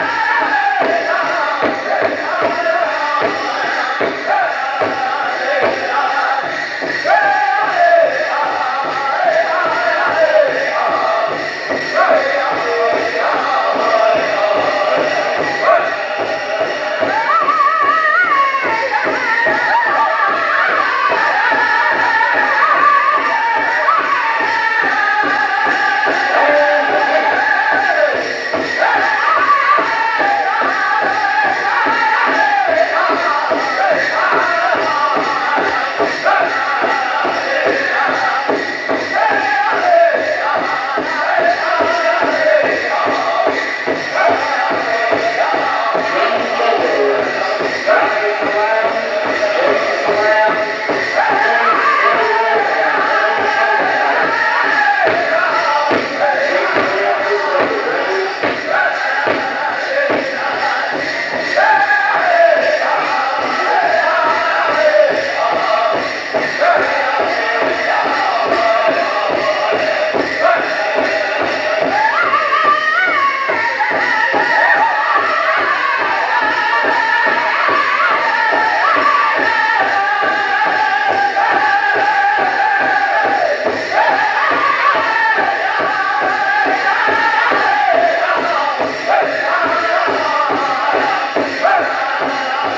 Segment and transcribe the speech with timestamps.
[0.00, 0.50] Yeah!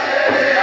[0.07, 0.56] Yeah.